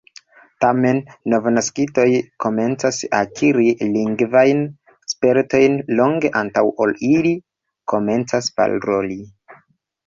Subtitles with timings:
[0.63, 1.01] Tamen,
[1.33, 2.05] novnaskitoj
[2.45, 3.67] komencas akiri
[3.99, 4.65] lingvajn
[5.15, 7.37] spertojn longe antaŭ ol ili
[7.97, 9.23] komencas paroli.